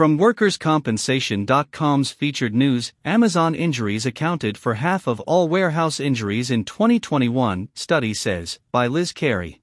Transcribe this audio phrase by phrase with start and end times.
[0.00, 7.68] From WorkersCompensation.com's featured news, Amazon injuries accounted for half of all warehouse injuries in 2021,
[7.74, 9.60] study says, by Liz Carey.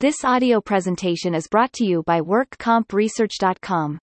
[0.00, 4.00] This audio presentation is brought to you by WorkCompResearch.com.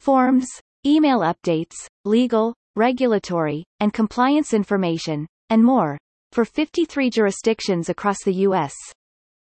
[0.00, 0.48] Forms,
[0.84, 5.96] email updates, legal, regulatory, and compliance information, and more,
[6.32, 8.74] for 53 jurisdictions across the U.S.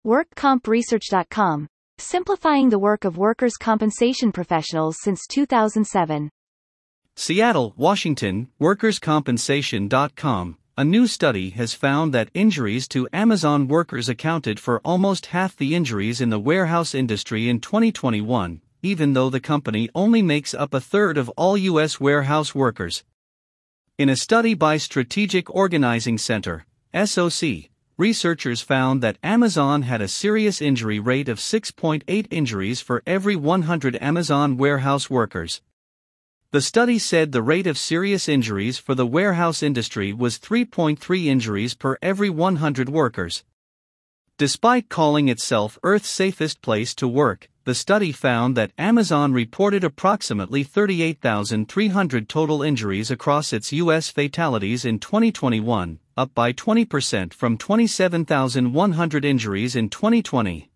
[0.06, 1.70] WorkCompResearch.com,
[2.00, 6.30] simplifying the work of workers' compensation professionals since 2007.
[7.16, 10.58] Seattle, Washington, WorkersCompensation.com.
[10.78, 15.76] A new study has found that injuries to Amazon workers accounted for almost half the
[15.76, 20.80] injuries in the warehouse industry in 2021, even though the company only makes up a
[20.80, 22.00] third of all U.S.
[22.00, 23.04] warehouse workers.
[23.98, 27.69] In a study by Strategic Organizing Center, SOC,
[28.00, 33.98] researchers found that Amazon had a serious injury rate of 6.8 injuries for every 100
[34.02, 35.62] Amazon warehouse workers.
[36.52, 41.74] The study said the rate of serious injuries for the warehouse industry was 3.3 injuries
[41.74, 43.44] per every 100 workers.
[44.38, 50.64] Despite calling itself Earth's safest place to work, the study found that Amazon reported approximately
[50.64, 54.08] 38,300 total injuries across its U.S.
[54.08, 60.70] fatalities in 2021, up by 20% from 27,100 injuries in 2020.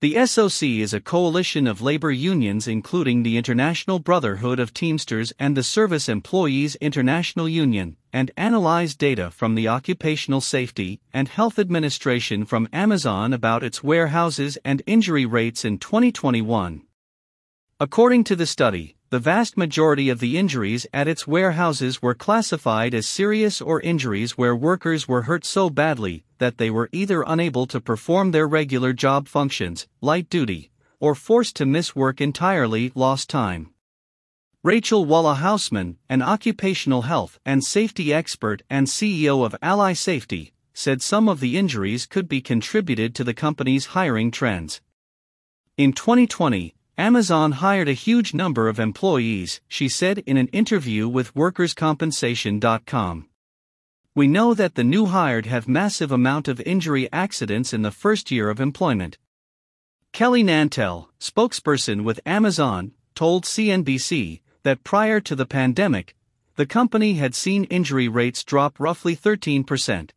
[0.00, 5.54] The SOC is a coalition of labor unions including the International Brotherhood of Teamsters and
[5.54, 12.46] the Service Employees International Union, and analyzed data from the Occupational Safety and Health Administration
[12.46, 16.80] from Amazon about its warehouses and injury rates in 2021.
[17.78, 22.92] According to the study, the vast majority of the injuries at its warehouses were classified
[22.92, 27.66] as serious or injuries where workers were hurt so badly that they were either unable
[27.66, 33.30] to perform their regular job functions, light duty, or forced to miss work entirely, lost
[33.30, 33.72] time.
[34.64, 41.00] Rachel Walla Hausman, an occupational health and safety expert and CEO of Ally Safety, said
[41.00, 44.80] some of the injuries could be contributed to the company's hiring trends.
[45.76, 51.34] In 2020, Amazon hired a huge number of employees, she said in an interview with
[51.34, 53.28] WorkersCompensation.com.
[54.14, 58.30] We know that the new hired have massive amount of injury accidents in the first
[58.30, 59.18] year of employment.
[60.12, 66.16] Kelly Nantel, spokesperson with Amazon, told CNBC that prior to the pandemic,
[66.54, 70.12] the company had seen injury rates drop roughly 13%.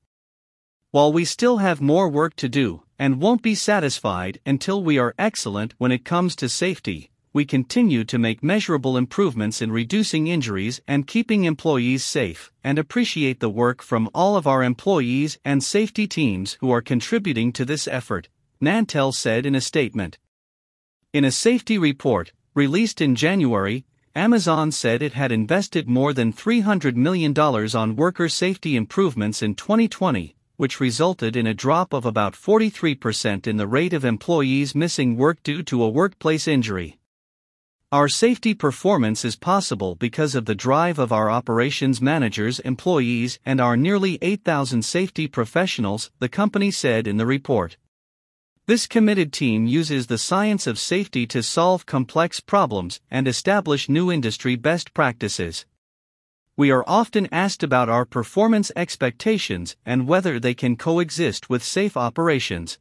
[0.92, 5.16] While we still have more work to do and won't be satisfied until we are
[5.18, 10.82] excellent when it comes to safety, we continue to make measurable improvements in reducing injuries
[10.88, 16.08] and keeping employees safe, and appreciate the work from all of our employees and safety
[16.08, 18.28] teams who are contributing to this effort,
[18.62, 20.18] Nantel said in a statement.
[21.14, 26.96] In a safety report, released in January, Amazon said it had invested more than $300
[26.96, 33.48] million on worker safety improvements in 2020, which resulted in a drop of about 43%
[33.48, 37.00] in the rate of employees missing work due to a workplace injury.
[37.94, 43.62] Our safety performance is possible because of the drive of our operations managers, employees, and
[43.62, 47.78] our nearly 8,000 safety professionals, the company said in the report.
[48.68, 54.12] This committed team uses the science of safety to solve complex problems and establish new
[54.12, 55.66] industry best practices.
[56.60, 61.96] We are often asked about our performance expectations and whether they can coexist with safe
[61.96, 62.80] operations.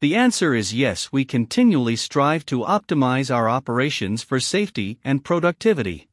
[0.00, 6.08] The answer is yes, we continually strive to optimize our operations for safety and productivity.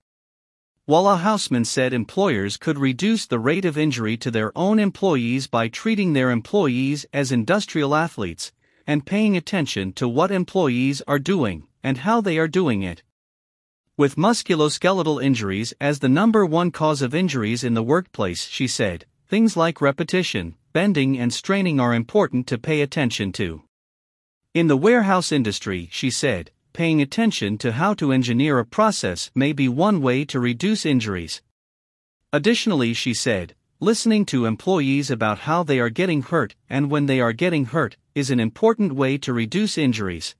[0.86, 5.70] Walla Hausman said employers could reduce the rate of injury to their own employees by
[5.70, 8.52] treating their employees as industrial athletes
[8.86, 13.02] and paying attention to what employees are doing and how they are doing it.
[13.98, 19.08] With musculoskeletal injuries as the number one cause of injuries in the workplace, she said,
[19.28, 23.64] things like repetition, bending, and straining are important to pay attention to.
[24.54, 29.52] In the warehouse industry, she said, paying attention to how to engineer a process may
[29.52, 31.42] be one way to reduce injuries.
[32.32, 37.20] Additionally, she said, listening to employees about how they are getting hurt and when they
[37.20, 40.36] are getting hurt is an important way to reduce injuries.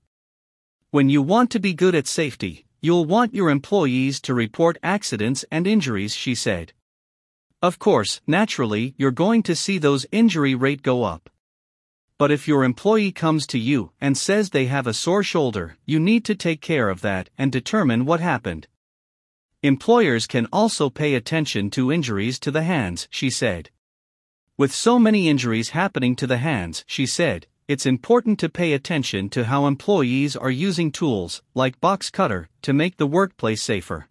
[0.92, 5.44] When you want to be good at safety, you'll want your employees to report accidents
[5.50, 6.72] and injuries, she said.
[7.60, 11.28] Of course, naturally, you're going to see those injury rate go up.
[12.18, 16.00] But if your employee comes to you and says they have a sore shoulder, you
[16.00, 18.66] need to take care of that and determine what happened.
[19.62, 23.70] Employers can also pay attention to injuries to the hands, she said.
[24.56, 29.28] With so many injuries happening to the hands, she said, it's important to pay attention
[29.28, 34.08] to how employees are using tools, like Box Cutter, to make the workplace safer.